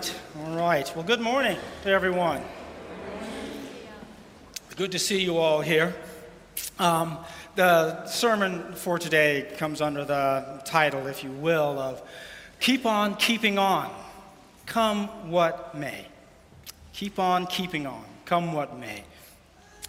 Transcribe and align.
right, 0.00 0.14
all 0.38 0.56
right. 0.56 0.92
Well, 0.96 1.04
good 1.04 1.20
morning 1.20 1.58
to 1.82 1.90
everyone. 1.90 2.40
Good 4.76 4.92
to 4.92 4.98
see 4.98 5.20
you 5.20 5.36
all 5.36 5.60
here. 5.60 5.94
Um, 6.78 7.18
the 7.54 8.06
sermon 8.06 8.72
for 8.74 8.98
today 8.98 9.52
comes 9.58 9.82
under 9.82 10.06
the 10.06 10.62
title, 10.64 11.06
if 11.06 11.22
you 11.22 11.30
will, 11.30 11.78
of 11.78 12.00
Keep 12.60 12.86
On 12.86 13.14
Keeping 13.16 13.58
On, 13.58 13.90
Come 14.64 15.30
What 15.30 15.74
May. 15.74 16.06
Keep 16.94 17.18
on 17.18 17.46
keeping 17.46 17.86
on, 17.86 18.04
come 18.24 18.52
what 18.52 18.78
may. 18.78 19.04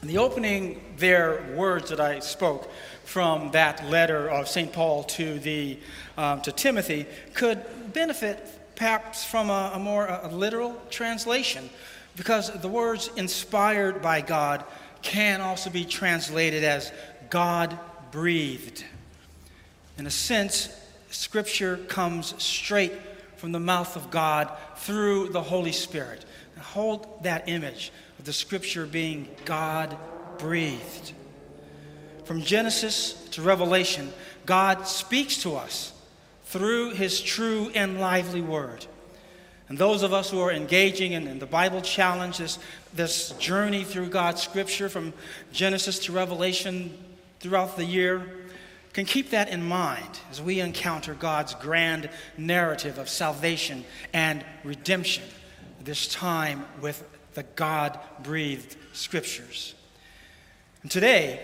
In 0.02 0.08
the 0.08 0.18
opening, 0.18 0.82
there 0.98 1.54
words 1.56 1.90
that 1.90 2.00
I 2.00 2.20
spoke 2.20 2.70
from 3.06 3.52
that 3.52 3.86
letter 3.90 4.30
of 4.30 4.48
St. 4.48 4.72
Paul 4.72 5.04
to, 5.04 5.40
the, 5.40 5.78
um, 6.18 6.42
to 6.42 6.52
Timothy 6.52 7.06
could 7.34 7.94
benefit 7.94 8.61
perhaps 8.76 9.24
from 9.24 9.50
a, 9.50 9.72
a 9.76 9.80
more 9.80 10.08
a 10.08 10.28
literal 10.28 10.80
translation 10.90 11.70
because 12.16 12.52
the 12.62 12.68
words 12.68 13.10
inspired 13.16 14.02
by 14.02 14.22
God 14.22 14.64
can 15.02 15.42
also 15.42 15.70
be 15.70 15.86
translated 15.86 16.64
as 16.64 16.92
God 17.30 17.78
breathed. 18.12 18.84
In 19.98 20.06
a 20.06 20.12
sense, 20.12 20.70
Scripture 21.10 21.78
comes 21.78 22.34
straight 22.42 22.94
from 23.38 23.52
the 23.52 23.60
mouth 23.60 23.96
of 23.96 24.12
God 24.12 24.52
through 24.78 25.30
the 25.30 25.42
Holy 25.42 25.72
Spirit. 25.72 26.26
hold 26.60 27.24
that 27.24 27.50
image 27.50 27.92
of 28.20 28.26
the 28.26 28.34
Scripture 28.34 28.86
being 28.86 29.28
God 29.46 29.98
breathed. 30.38 31.14
From 32.26 32.42
Genesis 32.42 33.14
to 33.32 33.42
Revelation, 33.42 34.14
God 34.46 34.88
speaks 34.88 35.42
to 35.44 35.56
us 35.56 35.92
through 36.52 36.92
His 36.92 37.22
true 37.22 37.72
and 37.74 38.00
lively 38.00 38.42
Word. 38.42 38.86
And 39.70 39.78
those 39.78 40.04
of 40.04 40.12
us 40.12 40.30
who 40.30 40.42
are 40.42 40.52
engaging 40.52 41.14
in, 41.14 41.28
in, 41.28 41.40
the 41.40 41.46
Bible 41.46 41.82
challenge, 41.82 42.40
this, 42.40 42.60
this 42.94 43.32
journey 43.40 43.86
through 43.86 44.10
God's 44.10 44.44
scripture 44.44 44.90
from 44.90 45.14
Genesis 45.54 45.98
to 46.00 46.12
Revelation 46.12 46.98
throughout 47.40 47.78
the 47.78 47.86
year, 47.86 48.26
can 48.92 49.06
keep 49.06 49.30
that 49.30 49.48
in 49.48 49.64
mind 49.64 50.20
as 50.30 50.42
we 50.42 50.60
encounter 50.60 51.14
God's 51.14 51.56
grand 51.56 52.10
narrative 52.38 52.98
of 52.98 53.08
salvation 53.08 53.86
and 54.12 54.44
redemption, 54.66 55.24
this 55.82 56.10
time 56.10 56.66
with 56.82 57.02
the 57.34 57.44
God 57.44 57.98
breathed 58.22 58.76
scriptures. 58.92 59.74
And 60.82 60.92
today, 60.92 61.40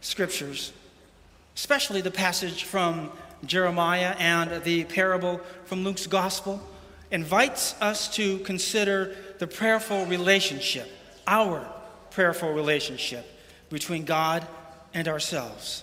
scriptures, 0.00 0.72
especially 1.56 2.02
the 2.02 2.10
passage 2.10 2.64
from 2.64 3.10
Jeremiah 3.44 4.14
and 4.18 4.62
the 4.62 4.84
parable 4.84 5.40
from 5.64 5.82
Luke's 5.82 6.06
gospel, 6.06 6.62
invites 7.10 7.74
us 7.80 8.08
to 8.14 8.38
consider 8.40 9.16
the 9.38 9.46
prayerful 9.46 10.06
relationship, 10.06 10.88
our 11.26 11.66
prayerful 12.10 12.52
relationship 12.52 13.26
between 13.70 14.04
God 14.04 14.46
and 14.94 15.08
ourselves. 15.08 15.82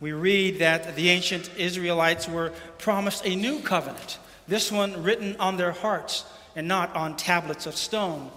We 0.00 0.12
read 0.12 0.58
that 0.58 0.96
the 0.96 1.10
ancient 1.10 1.50
Israelites 1.56 2.28
were 2.28 2.50
promised 2.78 3.24
a 3.24 3.36
new 3.36 3.60
covenant, 3.60 4.18
this 4.48 4.72
one 4.72 5.02
written 5.02 5.36
on 5.38 5.56
their 5.56 5.72
hearts 5.72 6.24
and 6.56 6.66
not 6.66 6.94
on 6.96 7.16
tablets 7.16 7.66
of 7.66 7.76
stone. 7.76 8.30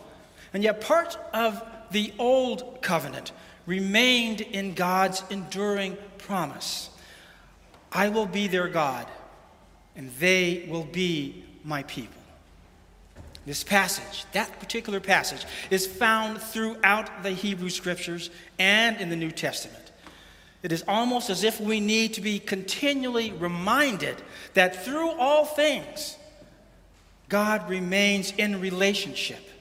And 0.54 0.64
yet, 0.64 0.80
part 0.80 1.18
of 1.34 1.62
the 1.96 2.12
old 2.20 2.82
covenant 2.82 3.32
remained 3.66 4.42
in 4.42 4.74
God's 4.74 5.24
enduring 5.30 5.98
promise 6.18 6.90
I 7.90 8.10
will 8.10 8.26
be 8.26 8.48
their 8.48 8.68
God, 8.68 9.08
and 9.96 10.12
they 10.20 10.68
will 10.70 10.84
be 10.84 11.46
my 11.64 11.84
people. 11.84 12.22
This 13.46 13.64
passage, 13.64 14.26
that 14.34 14.60
particular 14.60 15.00
passage, 15.00 15.46
is 15.70 15.88
found 15.88 16.42
throughout 16.42 17.24
the 17.24 17.32
Hebrew 17.32 17.70
Scriptures 17.70 18.30
and 18.60 19.00
in 19.00 19.10
the 19.10 19.16
New 19.16 19.32
Testament. 19.32 19.94
It 20.64 20.74
is 20.74 20.84
almost 20.90 21.30
as 21.30 21.46
if 21.46 21.62
we 21.62 21.80
need 21.80 22.16
to 22.16 22.22
be 22.22 22.40
continually 22.40 23.32
reminded 23.32 24.22
that 24.56 24.84
through 24.84 25.12
all 25.12 25.46
things, 25.46 26.18
God 27.30 27.70
remains 27.70 28.34
in 28.34 28.60
relationship, 28.60 29.55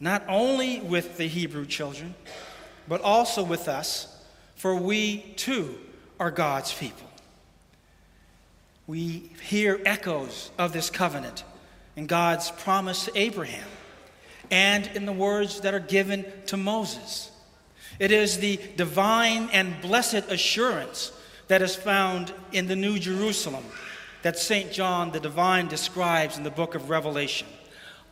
not 0.00 0.24
only 0.28 0.80
with 0.80 1.16
the 1.16 1.26
Hebrew 1.26 1.66
children, 1.66 2.14
but 2.88 3.00
also 3.00 3.42
with 3.42 3.68
us, 3.68 4.22
for 4.56 4.74
we 4.74 5.18
too 5.36 5.76
are 6.20 6.30
God's 6.30 6.72
people 6.72 7.08
we 8.86 9.30
hear 9.42 9.80
echoes 9.84 10.50
of 10.58 10.72
this 10.72 10.90
covenant 10.90 11.44
in 11.96 12.06
God's 12.06 12.50
promise 12.50 13.06
to 13.06 13.18
Abraham 13.18 13.66
and 14.50 14.86
in 14.94 15.06
the 15.06 15.12
words 15.12 15.60
that 15.60 15.72
are 15.72 15.80
given 15.80 16.26
to 16.46 16.56
Moses. 16.56 17.30
It 17.98 18.12
is 18.12 18.38
the 18.38 18.58
divine 18.76 19.48
and 19.52 19.80
blessed 19.80 20.30
assurance 20.30 21.12
that 21.48 21.62
is 21.62 21.74
found 21.74 22.32
in 22.52 22.66
the 22.66 22.76
New 22.76 22.98
Jerusalem 22.98 23.64
that 24.22 24.38
St. 24.38 24.70
John 24.70 25.12
the 25.12 25.20
Divine 25.20 25.68
describes 25.68 26.36
in 26.36 26.44
the 26.44 26.50
book 26.50 26.74
of 26.74 26.90
Revelation. 26.90 27.46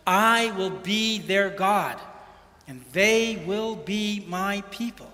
I 0.07 0.53
will 0.53 0.71
be 0.71 1.19
their 1.19 1.51
God, 1.51 1.99
and 2.67 2.85
they 2.93 3.43
will 3.47 3.77
be 3.77 4.25
my 4.29 4.63
people. 4.71 5.11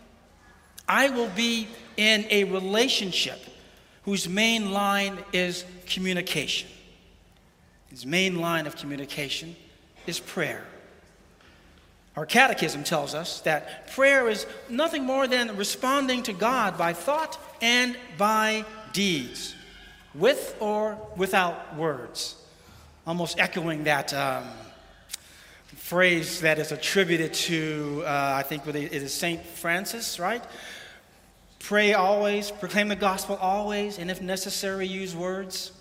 I 0.88 1.10
will 1.10 1.28
be 1.28 1.68
in 1.96 2.26
a 2.30 2.44
relationship 2.44 3.38
whose 4.04 4.28
main 4.28 4.72
line 4.72 5.18
is 5.32 5.64
communication. 5.86 6.68
His 7.90 8.06
main 8.06 8.36
line 8.36 8.66
of 8.66 8.76
communication 8.76 9.56
is 10.06 10.18
prayer. 10.18 10.64
Our 12.16 12.26
catechism 12.26 12.84
tells 12.84 13.14
us 13.14 13.40
that 13.42 13.92
prayer 13.92 14.28
is 14.28 14.46
nothing 14.68 15.04
more 15.04 15.28
than 15.28 15.56
responding 15.56 16.22
to 16.24 16.32
God 16.32 16.76
by 16.76 16.92
thought 16.92 17.38
and 17.60 17.96
by 18.16 18.64
deeds, 18.92 19.54
with 20.14 20.56
or 20.58 20.98
without 21.16 21.76
words. 21.76 22.34
Almost 23.06 23.38
echoing 23.38 23.84
that 23.84 24.12
um, 24.14 24.44
phrase 25.76 26.40
that 26.40 26.58
is 26.58 26.72
attributed 26.72 27.32
to, 27.32 28.02
uh, 28.04 28.34
I 28.36 28.42
think 28.42 28.66
it 28.66 28.76
is 28.76 29.12
St. 29.14 29.44
Francis, 29.44 30.18
right? 30.18 30.44
Pray 31.58 31.94
always, 31.94 32.50
proclaim 32.50 32.88
the 32.88 32.96
gospel 32.96 33.36
always, 33.40 33.98
and 33.98 34.10
if 34.10 34.22
necessary, 34.22 34.86
use 34.86 35.14
words. 35.14 35.72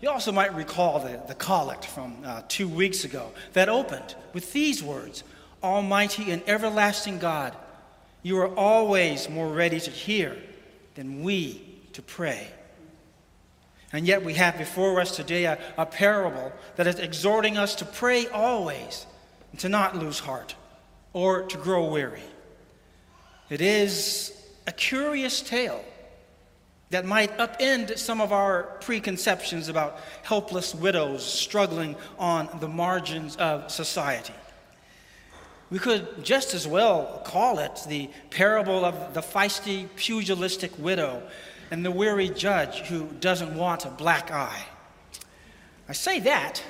You 0.00 0.08
also 0.08 0.32
might 0.32 0.54
recall 0.54 1.00
the, 1.00 1.20
the 1.28 1.34
collect 1.34 1.84
from 1.84 2.16
uh, 2.24 2.42
two 2.48 2.68
weeks 2.68 3.04
ago 3.04 3.32
that 3.52 3.68
opened 3.68 4.14
with 4.32 4.52
these 4.52 4.82
words 4.82 5.24
Almighty 5.62 6.30
and 6.30 6.42
everlasting 6.46 7.18
God, 7.18 7.54
you 8.22 8.38
are 8.38 8.54
always 8.54 9.28
more 9.28 9.48
ready 9.48 9.78
to 9.80 9.90
hear 9.90 10.36
than 10.94 11.22
we 11.22 11.80
to 11.92 12.02
pray. 12.02 12.48
And 13.92 14.06
yet, 14.06 14.24
we 14.24 14.34
have 14.34 14.56
before 14.56 15.00
us 15.00 15.16
today 15.16 15.46
a, 15.46 15.58
a 15.76 15.84
parable 15.84 16.52
that 16.76 16.86
is 16.86 16.98
exhorting 17.00 17.58
us 17.58 17.74
to 17.76 17.84
pray 17.84 18.28
always 18.28 19.06
and 19.50 19.60
to 19.60 19.68
not 19.68 19.96
lose 19.96 20.20
heart 20.20 20.54
or 21.12 21.42
to 21.42 21.56
grow 21.58 21.90
weary. 21.90 22.22
It 23.48 23.60
is 23.60 24.32
a 24.66 24.72
curious 24.72 25.42
tale 25.42 25.84
that 26.90 27.04
might 27.04 27.36
upend 27.38 27.98
some 27.98 28.20
of 28.20 28.32
our 28.32 28.64
preconceptions 28.80 29.68
about 29.68 29.98
helpless 30.22 30.74
widows 30.74 31.24
struggling 31.24 31.96
on 32.18 32.48
the 32.60 32.68
margins 32.68 33.36
of 33.36 33.70
society. 33.70 34.34
We 35.70 35.78
could 35.78 36.24
just 36.24 36.52
as 36.52 36.66
well 36.66 37.22
call 37.24 37.60
it 37.60 37.80
the 37.88 38.10
parable 38.30 38.84
of 38.84 39.14
the 39.14 39.20
feisty, 39.20 39.88
pugilistic 39.94 40.76
widow 40.78 41.22
and 41.70 41.84
the 41.84 41.90
weary 41.90 42.28
judge 42.28 42.80
who 42.80 43.04
doesn't 43.20 43.54
want 43.54 43.84
a 43.84 43.90
black 43.90 44.30
eye. 44.30 44.64
I 45.88 45.92
say 45.92 46.20
that 46.20 46.62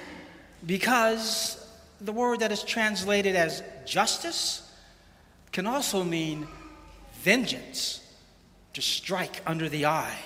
because 0.67 1.67
the 2.00 2.12
word 2.12 2.41
that 2.41 2.52
is 2.52 2.62
translated 2.62 3.37
as 3.37 3.62
justice 3.87 4.70
can 5.52 5.67
also 5.67 6.05
mean 6.05 6.47
vengeance 7.20 8.06
to 8.75 8.82
strike 8.82 9.43
under 9.47 9.69
the 9.69 9.87
eye. 9.87 10.19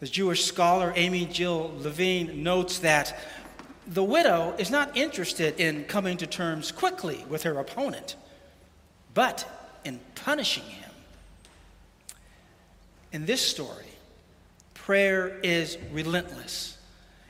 The 0.00 0.06
Jewish 0.06 0.44
scholar 0.44 0.92
Amy 0.96 1.26
Jill 1.26 1.72
Levine 1.78 2.42
notes 2.42 2.78
that 2.78 3.18
the 3.86 4.04
widow 4.04 4.54
is 4.58 4.70
not 4.70 4.96
interested 4.96 5.60
in 5.60 5.84
coming 5.84 6.16
to 6.18 6.26
terms 6.26 6.72
quickly 6.72 7.24
with 7.28 7.42
her 7.42 7.58
opponent, 7.58 8.16
but 9.12 9.46
in 9.84 10.00
punishing 10.14 10.64
him. 10.64 10.89
In 13.12 13.26
this 13.26 13.40
story, 13.40 13.86
prayer 14.74 15.40
is 15.42 15.76
relentless. 15.92 16.76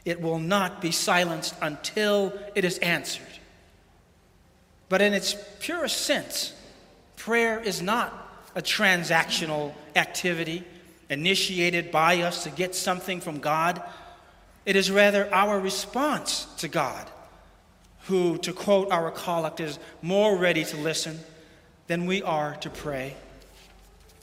It 0.04 0.20
will 0.20 0.38
not 0.38 0.80
be 0.80 0.92
silenced 0.92 1.54
until 1.60 2.32
it 2.54 2.64
is 2.64 2.78
answered. 2.78 3.26
But 4.88 5.00
in 5.02 5.14
its 5.14 5.36
purest 5.60 6.02
sense, 6.02 6.52
prayer 7.16 7.60
is 7.60 7.80
not 7.80 8.12
a 8.54 8.62
transactional 8.62 9.72
activity 9.94 10.64
initiated 11.08 11.90
by 11.90 12.22
us 12.22 12.44
to 12.44 12.50
get 12.50 12.74
something 12.74 13.20
from 13.20 13.38
God. 13.38 13.82
It 14.66 14.76
is 14.76 14.90
rather 14.90 15.32
our 15.32 15.58
response 15.58 16.46
to 16.58 16.68
God, 16.68 17.08
who, 18.06 18.38
to 18.38 18.52
quote 18.52 18.90
our 18.90 19.10
collect, 19.10 19.60
is 19.60 19.78
more 20.02 20.36
ready 20.36 20.64
to 20.64 20.76
listen 20.76 21.20
than 21.86 22.06
we 22.06 22.22
are 22.22 22.56
to 22.56 22.70
pray. 22.70 23.16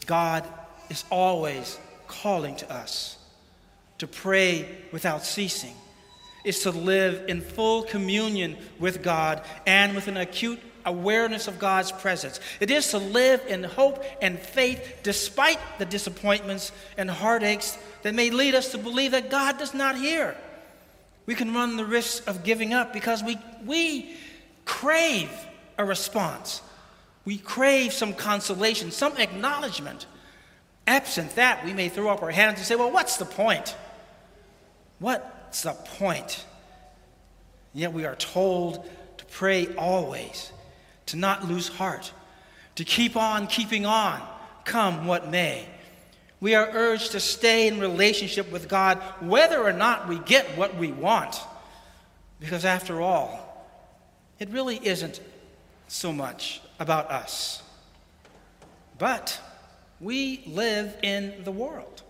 God 0.05 0.45
is 0.89 1.03
always 1.09 1.77
calling 2.07 2.55
to 2.57 2.71
us 2.71 3.17
to 3.97 4.07
pray 4.07 4.67
without 4.91 5.23
ceasing 5.25 5.73
is 6.47 6.61
to 6.61 6.71
live 6.71 7.25
in 7.27 7.41
full 7.41 7.83
communion 7.83 8.55
with 8.79 9.03
God 9.03 9.41
and 9.65 9.93
with 9.93 10.07
an 10.07 10.15
acute 10.15 10.59
awareness 10.85 11.49
of 11.49 11.59
God's 11.59 11.91
presence. 11.91 12.39
It 12.61 12.71
is 12.71 12.89
to 12.91 12.97
live 12.97 13.43
in 13.47 13.63
hope 13.65 14.03
and 14.21 14.39
faith 14.39 14.99
despite 15.03 15.59
the 15.77 15.85
disappointments 15.85 16.71
and 16.97 17.11
heartaches 17.11 17.77
that 18.03 18.15
may 18.15 18.29
lead 18.29 18.55
us 18.55 18.71
to 18.71 18.77
believe 18.77 19.11
that 19.11 19.29
God 19.29 19.57
does 19.57 19.73
not 19.73 19.97
hear. 19.97 20.37
We 21.25 21.35
can 21.35 21.53
run 21.53 21.75
the 21.75 21.85
risk 21.85 22.25
of 22.27 22.45
giving 22.45 22.73
up 22.73 22.93
because 22.93 23.21
we, 23.21 23.37
we 23.65 24.15
crave 24.63 25.29
a 25.77 25.83
response. 25.83 26.61
We 27.25 27.37
crave 27.37 27.91
some 27.91 28.13
consolation, 28.13 28.91
some 28.91 29.17
acknowledgement. 29.17 30.05
Absent 30.87 31.35
that, 31.35 31.65
we 31.65 31.73
may 31.73 31.89
throw 31.89 32.09
up 32.09 32.23
our 32.23 32.31
hands 32.31 32.57
and 32.57 32.65
say, 32.65 32.75
Well, 32.75 32.91
what's 32.91 33.17
the 33.17 33.25
point? 33.25 33.75
What's 34.99 35.61
the 35.63 35.73
point? 35.73 36.45
Yet 37.73 37.93
we 37.93 38.05
are 38.05 38.15
told 38.15 38.89
to 39.17 39.25
pray 39.25 39.67
always, 39.75 40.51
to 41.07 41.17
not 41.17 41.47
lose 41.47 41.67
heart, 41.67 42.11
to 42.75 42.85
keep 42.85 43.15
on 43.15 43.47
keeping 43.47 43.85
on, 43.85 44.21
come 44.63 45.05
what 45.05 45.29
may. 45.29 45.67
We 46.39 46.55
are 46.55 46.69
urged 46.71 47.11
to 47.11 47.19
stay 47.19 47.67
in 47.67 47.79
relationship 47.79 48.51
with 48.51 48.69
God 48.69 48.97
whether 49.19 49.61
or 49.61 49.73
not 49.73 50.07
we 50.07 50.19
get 50.19 50.57
what 50.57 50.75
we 50.77 50.91
want. 50.91 51.39
Because 52.39 52.63
after 52.63 53.01
all, 53.01 53.67
it 54.39 54.49
really 54.49 54.79
isn't 54.83 55.19
so 55.87 56.13
much 56.13 56.61
about 56.79 57.09
us. 57.09 57.63
But 58.99 59.39
we 59.99 60.43
live 60.47 60.95
in 61.03 61.43
the 61.43 61.51
world. 61.51 62.03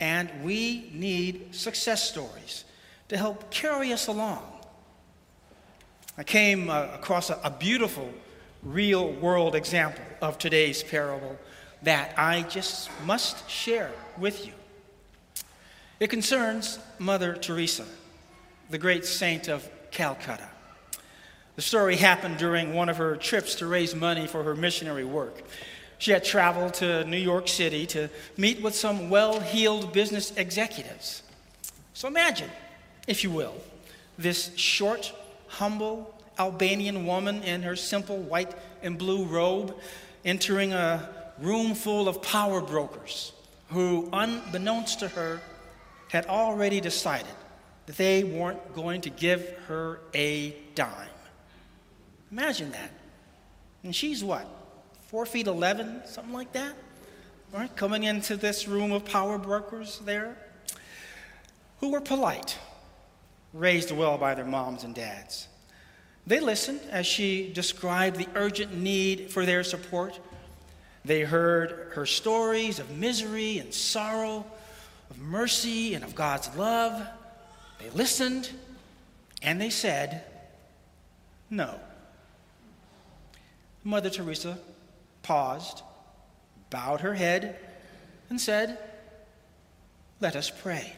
And 0.00 0.30
we 0.42 0.90
need 0.94 1.54
success 1.54 2.08
stories 2.08 2.64
to 3.08 3.16
help 3.16 3.50
carry 3.50 3.92
us 3.92 4.06
along. 4.06 4.42
I 6.16 6.24
came 6.24 6.70
uh, 6.70 6.88
across 6.94 7.30
a, 7.30 7.38
a 7.44 7.50
beautiful 7.50 8.12
real 8.62 9.12
world 9.12 9.54
example 9.54 10.04
of 10.20 10.38
today's 10.38 10.82
parable 10.82 11.38
that 11.82 12.12
I 12.18 12.42
just 12.42 12.90
must 13.04 13.48
share 13.48 13.90
with 14.18 14.46
you. 14.46 14.52
It 15.98 16.08
concerns 16.08 16.78
Mother 16.98 17.34
Teresa, 17.34 17.84
the 18.70 18.78
great 18.78 19.04
saint 19.04 19.48
of 19.48 19.68
Calcutta. 19.90 20.48
The 21.56 21.62
story 21.62 21.96
happened 21.96 22.38
during 22.38 22.74
one 22.74 22.88
of 22.88 22.96
her 22.96 23.16
trips 23.16 23.56
to 23.56 23.66
raise 23.66 23.94
money 23.94 24.26
for 24.26 24.42
her 24.42 24.54
missionary 24.54 25.04
work. 25.04 25.42
She 26.00 26.12
had 26.12 26.24
traveled 26.24 26.74
to 26.74 27.04
New 27.04 27.18
York 27.18 27.46
City 27.46 27.86
to 27.88 28.08
meet 28.38 28.62
with 28.62 28.74
some 28.74 29.10
well 29.10 29.38
heeled 29.38 29.92
business 29.92 30.34
executives. 30.34 31.22
So 31.92 32.08
imagine, 32.08 32.50
if 33.06 33.22
you 33.22 33.30
will, 33.30 33.54
this 34.16 34.56
short, 34.56 35.12
humble 35.46 36.14
Albanian 36.38 37.04
woman 37.04 37.42
in 37.42 37.62
her 37.62 37.76
simple 37.76 38.16
white 38.16 38.54
and 38.82 38.96
blue 38.96 39.26
robe 39.26 39.76
entering 40.24 40.72
a 40.72 41.06
room 41.38 41.74
full 41.74 42.08
of 42.08 42.22
power 42.22 42.62
brokers 42.62 43.32
who, 43.68 44.08
unbeknownst 44.10 45.00
to 45.00 45.08
her, 45.08 45.42
had 46.08 46.24
already 46.26 46.80
decided 46.80 47.34
that 47.84 47.98
they 47.98 48.24
weren't 48.24 48.74
going 48.74 49.02
to 49.02 49.10
give 49.10 49.46
her 49.68 50.00
a 50.14 50.56
dime. 50.74 51.10
Imagine 52.32 52.70
that. 52.70 52.90
And 53.84 53.94
she's 53.94 54.24
what? 54.24 54.46
Four 55.10 55.26
feet 55.26 55.48
11, 55.48 56.02
something 56.06 56.32
like 56.32 56.52
that, 56.52 56.72
right? 57.52 57.74
Coming 57.74 58.04
into 58.04 58.36
this 58.36 58.68
room 58.68 58.92
of 58.92 59.04
power 59.04 59.38
brokers 59.38 59.98
there 60.04 60.36
who 61.80 61.90
were 61.90 62.00
polite, 62.00 62.56
raised 63.52 63.90
well 63.90 64.16
by 64.18 64.36
their 64.36 64.44
moms 64.44 64.84
and 64.84 64.94
dads. 64.94 65.48
They 66.28 66.38
listened 66.38 66.80
as 66.92 67.08
she 67.08 67.52
described 67.52 68.18
the 68.18 68.28
urgent 68.36 68.76
need 68.76 69.32
for 69.32 69.44
their 69.44 69.64
support. 69.64 70.16
They 71.04 71.22
heard 71.22 71.90
her 71.94 72.06
stories 72.06 72.78
of 72.78 72.96
misery 72.96 73.58
and 73.58 73.74
sorrow, 73.74 74.46
of 75.10 75.18
mercy 75.18 75.94
and 75.94 76.04
of 76.04 76.14
God's 76.14 76.54
love. 76.56 77.04
They 77.80 77.90
listened 77.90 78.48
and 79.42 79.60
they 79.60 79.70
said, 79.70 80.22
No. 81.50 81.80
Mother 83.82 84.10
Teresa 84.10 84.56
paused, 85.22 85.82
bowed 86.70 87.00
her 87.00 87.14
head, 87.14 87.56
and 88.28 88.40
said, 88.40 88.78
Let 90.20 90.36
us 90.36 90.50
pray. 90.50 90.94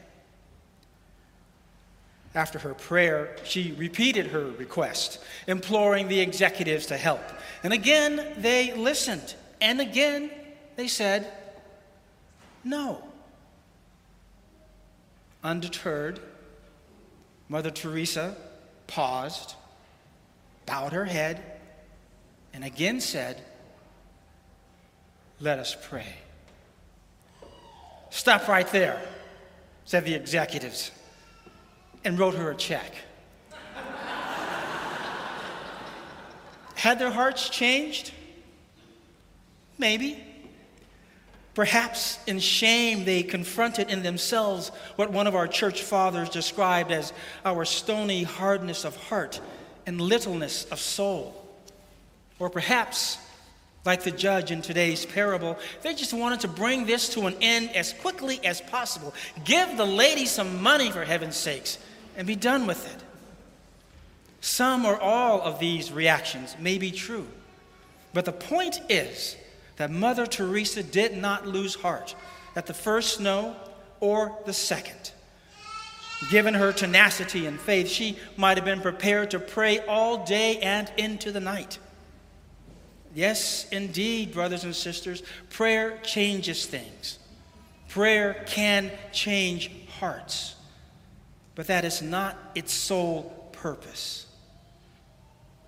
After 2.34 2.58
her 2.60 2.74
prayer, 2.74 3.36
she 3.44 3.72
repeated 3.72 4.28
her 4.28 4.46
request, 4.52 5.18
imploring 5.46 6.08
the 6.08 6.20
executives 6.20 6.86
to 6.86 6.96
help. 6.96 7.22
And 7.62 7.72
again, 7.72 8.34
they 8.38 8.72
listened. 8.74 9.34
And 9.60 9.80
again, 9.80 10.30
they 10.76 10.88
said, 10.88 11.30
No. 12.64 13.02
Undeterred, 15.44 16.20
Mother 17.48 17.70
Teresa 17.70 18.34
paused, 18.86 19.54
bowed 20.64 20.92
her 20.92 21.04
head, 21.04 21.42
and 22.54 22.64
again 22.64 23.00
said, 23.00 23.42
let 25.42 25.58
us 25.58 25.76
pray. 25.88 26.06
Stop 28.10 28.46
right 28.46 28.68
there, 28.68 29.02
said 29.84 30.04
the 30.04 30.14
executives, 30.14 30.92
and 32.04 32.16
wrote 32.16 32.34
her 32.34 32.52
a 32.52 32.54
check. 32.54 32.94
Had 36.76 37.00
their 37.00 37.10
hearts 37.10 37.48
changed? 37.48 38.12
Maybe. 39.78 40.22
Perhaps 41.54 42.18
in 42.26 42.38
shame 42.38 43.04
they 43.04 43.24
confronted 43.24 43.90
in 43.90 44.02
themselves 44.04 44.70
what 44.94 45.10
one 45.10 45.26
of 45.26 45.34
our 45.34 45.48
church 45.48 45.82
fathers 45.82 46.28
described 46.28 46.92
as 46.92 47.12
our 47.44 47.64
stony 47.64 48.22
hardness 48.22 48.84
of 48.84 48.96
heart 48.96 49.40
and 49.86 50.00
littleness 50.00 50.66
of 50.66 50.78
soul. 50.78 51.34
Or 52.38 52.48
perhaps 52.48 53.18
like 53.84 54.02
the 54.02 54.10
judge 54.10 54.50
in 54.50 54.62
today's 54.62 55.04
parable, 55.04 55.58
they 55.82 55.94
just 55.94 56.14
wanted 56.14 56.40
to 56.40 56.48
bring 56.48 56.86
this 56.86 57.08
to 57.10 57.26
an 57.26 57.34
end 57.40 57.74
as 57.74 57.92
quickly 57.92 58.44
as 58.44 58.60
possible. 58.60 59.12
Give 59.44 59.76
the 59.76 59.84
lady 59.84 60.26
some 60.26 60.62
money, 60.62 60.90
for 60.90 61.04
heaven's 61.04 61.36
sakes, 61.36 61.78
and 62.16 62.26
be 62.26 62.36
done 62.36 62.66
with 62.66 62.86
it. 62.94 63.02
Some 64.40 64.84
or 64.84 65.00
all 65.00 65.40
of 65.40 65.58
these 65.58 65.92
reactions 65.92 66.56
may 66.58 66.78
be 66.78 66.90
true, 66.90 67.26
but 68.12 68.24
the 68.24 68.32
point 68.32 68.80
is 68.88 69.36
that 69.76 69.90
Mother 69.90 70.26
Teresa 70.26 70.82
did 70.82 71.16
not 71.16 71.46
lose 71.46 71.74
heart 71.74 72.14
at 72.54 72.66
the 72.66 72.74
first 72.74 73.20
no 73.20 73.56
or 74.00 74.36
the 74.46 74.52
second. 74.52 75.12
Given 76.30 76.54
her 76.54 76.72
tenacity 76.72 77.46
and 77.46 77.58
faith, 77.58 77.88
she 77.88 78.16
might 78.36 78.56
have 78.56 78.64
been 78.64 78.80
prepared 78.80 79.32
to 79.32 79.40
pray 79.40 79.80
all 79.80 80.24
day 80.24 80.58
and 80.58 80.90
into 80.96 81.32
the 81.32 81.40
night. 81.40 81.78
Yes, 83.14 83.66
indeed, 83.70 84.32
brothers 84.32 84.64
and 84.64 84.74
sisters, 84.74 85.22
prayer 85.50 85.98
changes 86.02 86.66
things. 86.66 87.18
Prayer 87.88 88.42
can 88.46 88.90
change 89.12 89.70
hearts, 89.98 90.54
but 91.54 91.66
that 91.66 91.84
is 91.84 92.00
not 92.00 92.38
its 92.54 92.72
sole 92.72 93.50
purpose. 93.52 94.26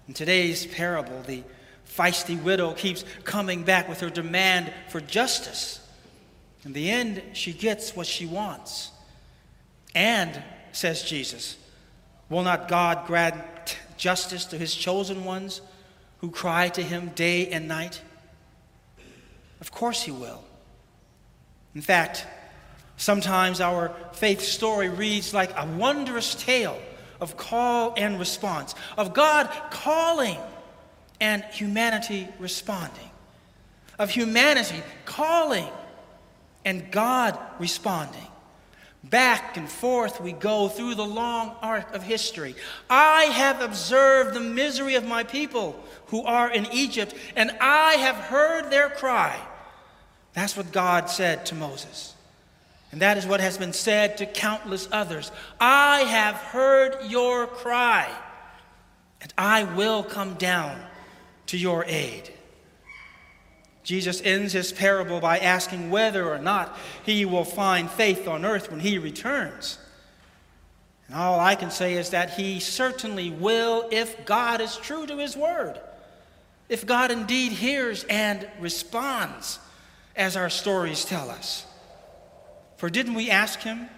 In 0.08 0.14
today's 0.14 0.66
parable, 0.66 1.20
the 1.22 1.42
feisty 1.86 2.42
widow 2.42 2.72
keeps 2.72 3.04
coming 3.24 3.62
back 3.62 3.88
with 3.88 4.00
her 4.00 4.10
demand 4.10 4.72
for 4.88 5.00
justice. 5.00 5.80
In 6.64 6.72
the 6.72 6.90
end, 6.90 7.22
she 7.34 7.52
gets 7.52 7.94
what 7.94 8.06
she 8.06 8.24
wants. 8.24 8.90
And, 9.94 10.42
says 10.72 11.02
Jesus, 11.02 11.56
will 12.30 12.42
not 12.42 12.68
God 12.68 13.06
grant 13.06 13.78
justice 13.96 14.46
to 14.46 14.58
his 14.58 14.74
chosen 14.74 15.24
ones? 15.24 15.60
Who 16.24 16.30
cry 16.30 16.70
to 16.70 16.82
him 16.82 17.10
day 17.14 17.48
and 17.48 17.68
night? 17.68 18.00
Of 19.60 19.70
course 19.70 20.02
he 20.02 20.10
will. 20.10 20.42
In 21.74 21.82
fact, 21.82 22.26
sometimes 22.96 23.60
our 23.60 23.94
faith 24.14 24.40
story 24.40 24.88
reads 24.88 25.34
like 25.34 25.50
a 25.54 25.66
wondrous 25.66 26.34
tale 26.34 26.80
of 27.20 27.36
call 27.36 27.92
and 27.98 28.18
response, 28.18 28.74
of 28.96 29.12
God 29.12 29.50
calling 29.70 30.38
and 31.20 31.44
humanity 31.44 32.26
responding, 32.38 33.10
of 33.98 34.08
humanity 34.08 34.82
calling 35.04 35.68
and 36.64 36.90
God 36.90 37.38
responding. 37.58 38.28
Back 39.10 39.58
and 39.58 39.68
forth 39.68 40.20
we 40.20 40.32
go 40.32 40.68
through 40.68 40.94
the 40.94 41.04
long 41.04 41.54
arc 41.60 41.94
of 41.94 42.02
history. 42.02 42.54
I 42.88 43.24
have 43.24 43.60
observed 43.60 44.34
the 44.34 44.40
misery 44.40 44.94
of 44.94 45.04
my 45.04 45.24
people 45.24 45.78
who 46.06 46.22
are 46.22 46.50
in 46.50 46.66
Egypt, 46.72 47.14
and 47.36 47.50
I 47.60 47.94
have 47.94 48.16
heard 48.16 48.70
their 48.70 48.88
cry. 48.88 49.38
That's 50.32 50.56
what 50.56 50.72
God 50.72 51.10
said 51.10 51.46
to 51.46 51.54
Moses. 51.54 52.14
And 52.92 53.02
that 53.02 53.18
is 53.18 53.26
what 53.26 53.40
has 53.40 53.58
been 53.58 53.72
said 53.72 54.16
to 54.18 54.26
countless 54.26 54.88
others. 54.90 55.30
I 55.60 56.00
have 56.02 56.36
heard 56.36 57.10
your 57.10 57.46
cry, 57.46 58.08
and 59.20 59.34
I 59.36 59.64
will 59.64 60.02
come 60.02 60.34
down 60.34 60.80
to 61.46 61.58
your 61.58 61.84
aid. 61.86 62.32
Jesus 63.84 64.22
ends 64.22 64.54
his 64.54 64.72
parable 64.72 65.20
by 65.20 65.38
asking 65.38 65.90
whether 65.90 66.28
or 66.28 66.38
not 66.38 66.76
he 67.04 67.26
will 67.26 67.44
find 67.44 67.88
faith 67.90 68.26
on 68.26 68.44
earth 68.44 68.70
when 68.70 68.80
he 68.80 68.98
returns. 68.98 69.78
And 71.06 71.16
all 71.16 71.38
I 71.38 71.54
can 71.54 71.70
say 71.70 71.94
is 71.94 72.10
that 72.10 72.30
he 72.30 72.60
certainly 72.60 73.30
will 73.30 73.86
if 73.92 74.24
God 74.24 74.62
is 74.62 74.76
true 74.78 75.06
to 75.06 75.18
his 75.18 75.36
word. 75.36 75.78
If 76.70 76.86
God 76.86 77.10
indeed 77.10 77.52
hears 77.52 78.04
and 78.04 78.48
responds, 78.58 79.58
as 80.16 80.36
our 80.36 80.48
stories 80.48 81.04
tell 81.04 81.28
us. 81.28 81.66
For 82.76 82.88
didn't 82.88 83.14
we 83.14 83.30
ask 83.30 83.60
him 83.60 83.88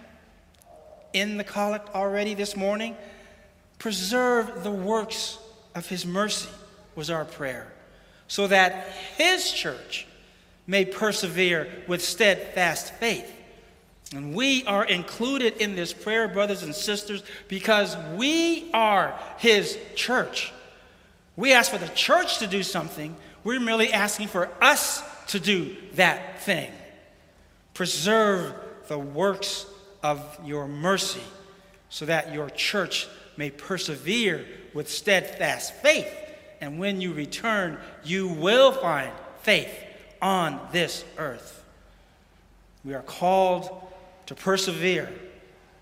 in 1.13 1.37
the 1.37 1.43
collect 1.43 1.95
already 1.95 2.33
this 2.33 2.55
morning? 2.55 2.97
Preserve 3.79 4.63
the 4.63 4.71
works 4.71 5.37
of 5.75 5.87
his 5.87 6.05
mercy, 6.05 6.49
was 6.95 7.09
our 7.09 7.23
prayer 7.23 7.71
so 8.27 8.47
that 8.47 8.89
his 9.17 9.51
church 9.51 10.07
may 10.65 10.85
persevere 10.85 11.67
with 11.87 12.03
steadfast 12.03 12.93
faith. 12.95 13.33
And 14.13 14.35
we 14.35 14.63
are 14.65 14.85
included 14.85 15.57
in 15.57 15.75
this 15.75 15.93
prayer, 15.93 16.27
brothers 16.27 16.63
and 16.63 16.75
sisters, 16.75 17.23
because 17.47 17.97
we 18.15 18.69
are 18.73 19.17
his 19.37 19.77
church. 19.95 20.53
We 21.35 21.53
ask 21.53 21.71
for 21.71 21.77
the 21.77 21.87
church 21.89 22.39
to 22.39 22.47
do 22.47 22.63
something, 22.63 23.15
we're 23.43 23.59
merely 23.59 23.93
asking 23.93 24.27
for 24.27 24.49
us 24.61 25.03
to 25.27 25.39
do 25.39 25.75
that 25.93 26.41
thing. 26.41 26.71
Preserve 27.73 28.53
the 28.87 28.99
works 28.99 29.65
of 30.03 30.37
your 30.43 30.67
mercy 30.67 31.21
so 31.89 32.05
that 32.05 32.33
your 32.33 32.49
church 32.49 33.07
may 33.37 33.51
persevere 33.51 34.45
with 34.73 34.89
steadfast 34.89 35.73
faith 35.75 36.26
and 36.61 36.79
when 36.79 37.01
you 37.01 37.13
return, 37.13 37.77
you 38.03 38.27
will 38.27 38.71
find 38.71 39.11
faith 39.41 39.73
on 40.21 40.59
this 40.71 41.05
earth. 41.17 41.63
We 42.83 42.93
are 42.93 43.01
called 43.01 43.69
to 44.27 44.35
persevere 44.35 45.09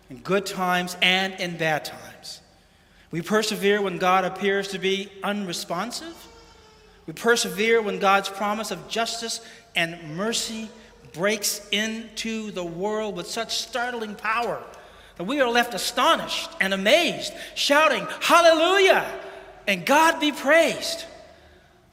in 0.10 0.18
good 0.18 0.46
times 0.46 0.98
and 1.02 1.34
in 1.40 1.58
bad 1.58 1.86
times. 1.86 2.42
We 3.12 3.22
persevere 3.22 3.82
when 3.82 3.98
God 3.98 4.26
appears 4.26 4.70
to 4.70 4.80
be 4.80 5.10
unresponsive. 5.24 6.16
We 7.08 7.14
persevere 7.14 7.82
when 7.82 8.00
God's 8.00 8.30
promise 8.30 8.72
of 8.72 8.88
justice 8.90 9.42
and 9.76 10.18
mercy 10.18 10.70
breaks 11.14 11.68
into 11.72 12.52
the 12.52 12.64
world 12.64 13.16
with 13.16 13.28
such 13.28 13.58
startling 13.58 14.16
power 14.16 14.62
that 15.18 15.24
we 15.24 15.40
are 15.40 15.50
left 15.50 15.74
astonished 15.74 16.50
and 16.60 16.74
amazed, 16.74 17.34
shouting, 17.56 18.06
Hallelujah! 18.20 19.06
And 19.68 19.86
God 19.86 20.20
be 20.20 20.32
praised. 20.32 21.06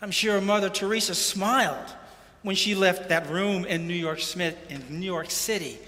I'm 0.00 0.11
sure 0.11 0.41
Mother 0.41 0.69
Teresa 0.69 1.14
smiled 1.14 1.95
when 2.43 2.57
she 2.57 2.75
left 2.75 3.09
that 3.09 3.31
room 3.31 3.64
in 3.64 3.87
New 3.87 3.95
York 3.95 4.21
Smith 4.21 4.57
in 4.69 4.83
New 5.00 5.07
York 5.07 5.31
City, 5.31 5.79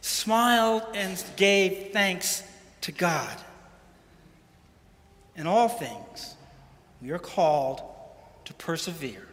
smiled 0.00 0.82
and 0.94 1.22
gave 1.36 1.92
thanks 1.92 2.42
to 2.80 2.92
God. 2.92 3.36
In 5.36 5.46
all 5.46 5.68
things, 5.68 6.34
we 7.02 7.10
are 7.10 7.18
called 7.18 7.82
to 8.46 8.54
persevere, 8.54 9.28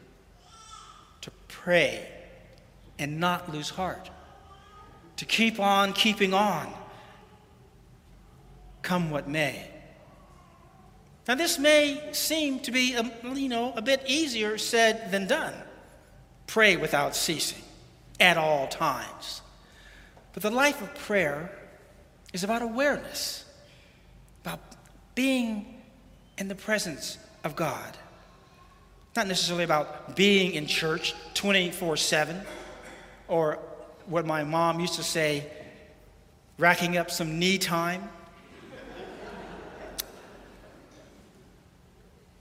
to 1.22 1.32
pray 1.48 2.08
and 3.00 3.20
not 3.20 3.52
lose 3.52 3.70
heart, 3.70 4.10
to 5.18 5.26
keep 5.26 5.60
on 5.60 5.94
keeping 5.94 6.34
on, 6.34 6.72
come 8.82 9.10
what 9.10 9.28
may. 9.28 9.68
Now, 11.28 11.36
this 11.36 11.58
may 11.58 12.02
seem 12.12 12.60
to 12.62 12.72
be, 12.72 12.94
a, 12.94 13.00
um, 13.00 13.12
you 13.36 13.50
know, 13.50 13.74
a 13.76 13.82
bit 13.82 14.04
easier 14.08 14.58
said 14.58 15.12
than 15.12 15.28
done. 15.28 15.54
Pray 16.46 16.78
without 16.78 17.16
ceasing 17.16 17.64
at 18.20 18.38
all 18.38 18.68
times. 18.68 19.42
But 20.34 20.44
the 20.44 20.52
life 20.52 20.82
of 20.82 20.94
prayer 20.94 21.52
is 22.32 22.44
about 22.44 22.62
awareness, 22.62 23.44
about 24.44 24.60
being 25.16 25.82
in 26.38 26.48
the 26.48 26.56
presence 26.56 27.18
of 27.44 27.56
God. 27.56 27.98
Not 29.16 29.28
necessarily 29.28 29.64
about 29.64 30.16
being 30.16 30.54
in 30.54 30.68
church 30.68 31.16
24 31.34 31.98
7, 31.98 32.42
or 33.28 33.58
what 34.06 34.26
my 34.26 34.44
mom 34.44 34.80
used 34.80 34.96
to 34.96 35.04
say, 35.04 35.50
racking 36.60 36.98
up 36.98 37.10
some 37.10 37.40
knee 37.40 37.58
time 37.58 38.10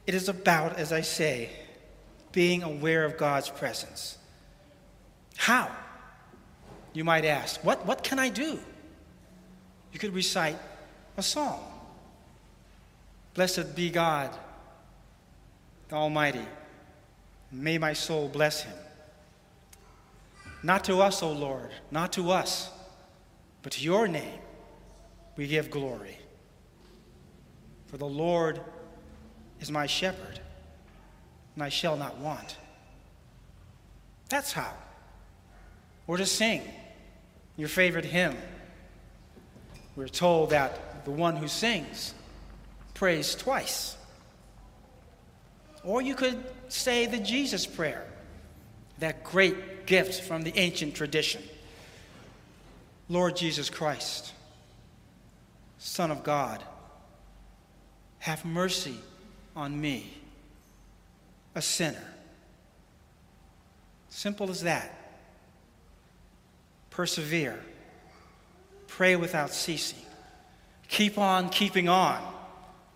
It 0.06 0.14
is 0.14 0.28
about, 0.28 0.78
as 0.78 0.92
I 0.92 1.00
say, 1.00 1.50
being 2.32 2.62
aware 2.62 3.04
of 3.04 3.16
God's 3.16 3.48
presence. 3.48 4.18
How? 5.36 5.70
You 6.92 7.04
might 7.04 7.24
ask, 7.24 7.62
what, 7.64 7.86
what 7.86 8.04
can 8.04 8.18
I 8.18 8.28
do? 8.28 8.58
You 9.92 9.98
could 9.98 10.14
recite 10.14 10.58
a 11.16 11.22
song. 11.22 11.60
Blessed 13.34 13.74
be 13.74 13.90
God, 13.90 14.30
the 15.88 15.96
Almighty. 15.96 16.46
May 17.50 17.78
my 17.78 17.92
soul 17.92 18.28
bless 18.28 18.62
him. 18.62 18.74
Not 20.62 20.84
to 20.84 21.00
us, 21.00 21.22
O 21.22 21.30
Lord, 21.30 21.70
not 21.90 22.12
to 22.14 22.30
us, 22.30 22.70
but 23.62 23.72
to 23.72 23.84
your 23.84 24.08
name 24.08 24.40
we 25.36 25.46
give 25.46 25.70
glory. 25.70 26.18
For 27.86 27.96
the 27.96 28.06
Lord 28.06 28.60
is 29.60 29.70
my 29.70 29.86
shepherd, 29.86 30.40
and 31.54 31.64
I 31.64 31.68
shall 31.68 31.96
not 31.96 32.18
want. 32.18 32.56
That's 34.28 34.52
how. 34.52 34.72
Or 36.06 36.16
to 36.16 36.26
sing 36.26 36.62
your 37.56 37.68
favorite 37.68 38.04
hymn. 38.04 38.36
We're 39.96 40.08
told 40.08 40.50
that 40.50 41.04
the 41.04 41.10
one 41.10 41.36
who 41.36 41.48
sings 41.48 42.14
prays 42.94 43.34
twice. 43.34 43.96
Or 45.84 46.02
you 46.02 46.14
could 46.14 46.42
say 46.68 47.06
the 47.06 47.18
Jesus 47.18 47.66
prayer, 47.66 48.04
that 48.98 49.22
great 49.22 49.86
gift 49.86 50.22
from 50.24 50.42
the 50.42 50.56
ancient 50.58 50.94
tradition. 50.94 51.42
Lord 53.08 53.36
Jesus 53.36 53.68
Christ, 53.68 54.32
Son 55.78 56.10
of 56.10 56.24
God, 56.24 56.62
have 58.20 58.44
mercy 58.44 58.96
on 59.56 59.80
me, 59.80 60.12
a 61.54 61.62
sinner. 61.62 62.02
Simple 64.08 64.50
as 64.50 64.62
that. 64.62 64.90
Persevere. 66.90 67.58
Pray 68.86 69.16
without 69.16 69.50
ceasing. 69.50 69.98
Keep 70.88 71.18
on 71.18 71.48
keeping 71.48 71.88
on. 71.88 72.22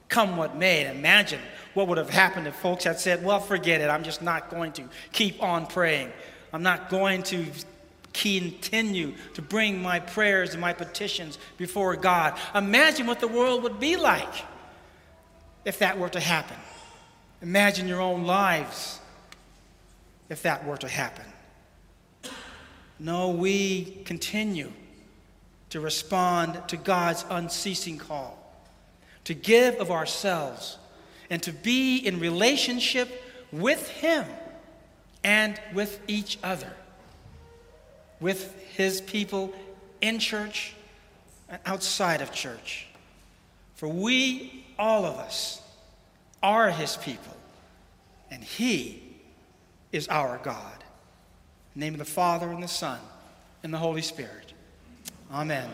Come 0.09 0.37
what 0.37 0.57
may. 0.57 0.87
Imagine 0.89 1.41
what 1.75 1.89
would 1.89 1.99
have 1.99 2.11
happened 2.11 2.47
if 2.47 2.55
folks 2.55 2.85
had 2.85 3.01
said, 3.01 3.25
Well, 3.25 3.41
forget 3.41 3.81
it. 3.81 3.91
I'm 3.91 4.05
just 4.05 4.23
not 4.23 4.51
going 4.51 4.73
to 4.73 4.85
keep 5.13 5.43
on 5.43 5.67
praying. 5.67 6.13
I'm 6.53 6.63
not 6.63 6.89
going 6.89 7.25
to 7.25 7.47
continue 8.13 9.15
to 9.35 9.43
bring 9.43 9.83
my 9.83 10.01
prayers 10.01 10.53
and 10.53 10.61
my 10.61 10.73
petitions 10.73 11.39
before 11.57 11.95
God. 11.97 12.39
Imagine 12.55 13.07
what 13.07 13.21
the 13.21 13.29
world 13.29 13.63
would 13.65 13.79
be 13.79 13.97
like 13.97 14.33
if 15.69 15.81
that 15.81 15.99
were 15.99 16.09
to 16.09 16.19
happen. 16.19 16.57
Imagine 17.43 17.87
your 17.87 18.01
own 18.01 18.25
lives 18.25 19.01
if 20.31 20.43
that 20.43 20.67
were 20.67 20.79
to 20.79 20.89
happen. 20.89 21.27
No, 22.99 23.29
we 23.29 24.01
continue 24.07 24.73
to 25.69 25.81
respond 25.81 26.63
to 26.69 26.79
God's 26.79 27.27
unceasing 27.29 27.99
call, 27.99 28.39
to 29.25 29.35
give 29.35 29.75
of 29.75 29.91
ourselves, 29.91 30.79
and 31.29 31.43
to 31.43 31.53
be 31.53 31.99
in 31.99 32.19
relationship 32.19 33.23
with 33.53 33.91
Him 33.91 34.25
and 35.23 35.61
with 35.75 36.01
each 36.09 36.39
other, 36.43 36.73
with 38.21 38.59
His 38.75 39.03
people 39.03 39.53
in 40.01 40.19
church 40.19 40.75
and 41.47 41.61
outside 41.67 42.23
of 42.23 42.33
church. 42.33 42.88
For 43.79 43.87
we 43.87 44.65
all 44.77 45.05
of 45.05 45.15
us 45.19 45.63
are 46.43 46.69
his 46.69 46.97
people, 46.97 47.37
and 48.29 48.43
he 48.43 49.01
is 49.93 50.09
our 50.09 50.39
God. 50.43 50.83
name 51.77 51.95
of 51.95 52.01
the 52.01 52.05
Father, 52.05 52.51
and 52.51 52.61
the 52.61 52.67
Son, 52.67 52.99
and 53.63 53.73
the 53.73 53.79
Holy 53.79 54.03
Spirit. 54.03 54.53
Amen. 55.33 55.71